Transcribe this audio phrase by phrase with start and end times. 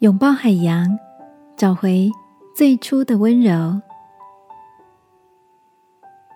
[0.00, 0.98] 拥抱海洋，
[1.58, 2.10] 找回
[2.56, 3.82] 最初的温柔。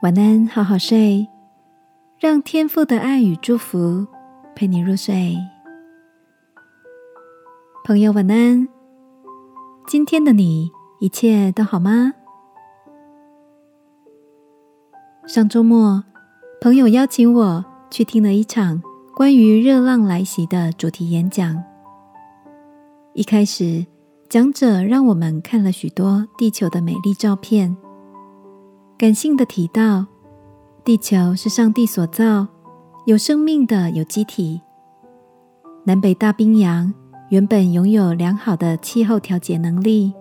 [0.02, 1.26] 晚安，好好睡，
[2.18, 4.06] 让天父的爱与祝福
[4.54, 5.38] 陪你入睡。
[7.86, 8.68] 朋友，晚安。
[9.86, 10.70] 今天的你
[11.00, 12.12] 一切都好吗？
[15.26, 16.04] 上周末，
[16.60, 18.82] 朋友邀请我去听了一场
[19.16, 21.64] 关于热浪来袭的主题演讲。
[23.14, 23.86] 一开始，
[24.28, 27.76] 讲者让我们看了许多地球的美丽照片，
[28.98, 30.06] 感性的提到，
[30.84, 32.48] 地球是上帝所造、
[33.06, 34.60] 有生命的有机体。
[35.84, 36.92] 南北大冰洋。
[37.30, 40.12] 原本拥有良好的气候调节能力，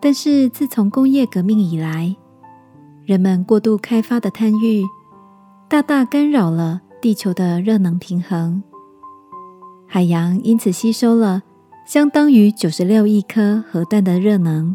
[0.00, 2.16] 但是自从工业革命以来，
[3.04, 4.82] 人们过度开发的贪欲，
[5.68, 8.62] 大大干扰了地球的热能平衡。
[9.86, 11.42] 海洋因此吸收了
[11.84, 14.74] 相当于九十六亿颗核弹的热能，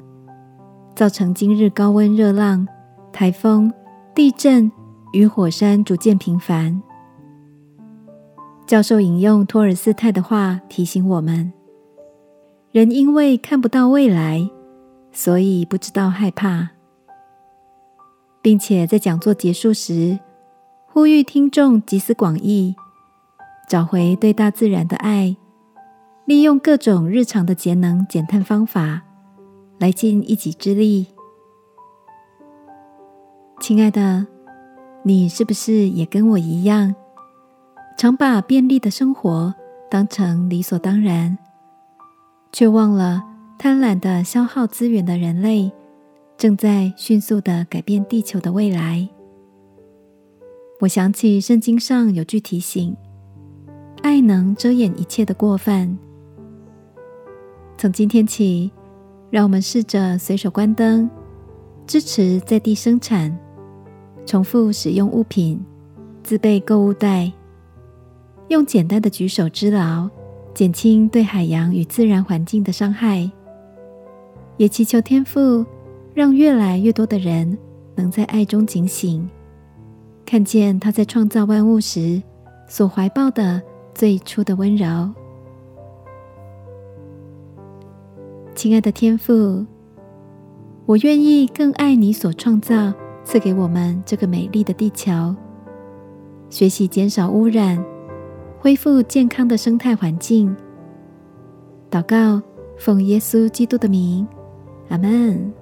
[0.93, 2.67] 造成今日高温热浪、
[3.11, 3.71] 台风、
[4.13, 4.71] 地震
[5.13, 6.81] 与火山逐渐频繁。
[8.67, 11.51] 教授引用托尔斯泰的话提醒我们：
[12.71, 14.47] 人因为看不到未来，
[15.13, 16.69] 所以不知道害怕，
[18.41, 20.19] 并且在讲座结束时
[20.85, 22.75] 呼吁听众集思广益，
[23.69, 25.37] 找回对大自然的爱，
[26.27, 29.01] 利用各种日常的节能减碳方法
[29.79, 31.07] 来尽一己之力。
[33.61, 34.27] 亲爱的，
[35.03, 36.93] 你是不是也跟我一样？
[37.97, 39.55] 常把便利的生活
[39.89, 41.37] 当成理所当然，
[42.51, 43.23] 却忘了
[43.57, 45.71] 贪婪的消耗资源的人类
[46.37, 49.07] 正在迅速的改变地球的未来。
[50.81, 52.93] 我想起圣经上有句提醒
[54.03, 55.97] ：“爱能遮掩一切的过犯。”
[57.77, 58.71] 从今天起，
[59.29, 61.07] 让我们试着随手关灯，
[61.85, 63.37] 支持在地生产，
[64.25, 65.63] 重复使用物品，
[66.23, 67.31] 自备购物袋。
[68.47, 70.09] 用简单的举手之劳，
[70.55, 73.29] 减轻对海洋与自然环境的伤害，
[74.57, 75.63] 也祈求天父，
[76.15, 77.55] 让越来越多的人
[77.93, 79.29] 能在爱中警醒，
[80.25, 82.23] 看见他在创造万物时
[82.67, 83.61] 所怀抱的
[83.93, 85.13] 最初的温柔。
[88.57, 89.63] 亲爱的天父，
[90.87, 92.91] 我愿意更爱你所创造、
[93.23, 95.35] 赐给我们这个美丽的地球，
[96.49, 97.85] 学习减少污染。
[98.57, 100.53] 恢复健康的生态环境。
[101.91, 102.41] 祷告，
[102.79, 104.27] 奉耶稣基督的名，
[104.89, 105.53] 阿门。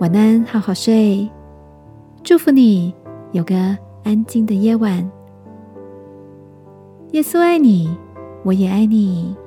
[0.00, 1.30] 晚安，好好睡。
[2.24, 2.92] 祝福你
[3.30, 3.54] 有个
[4.02, 5.08] 安静的夜晚。
[7.12, 7.96] 耶稣爱你，
[8.46, 9.45] 我也爱你。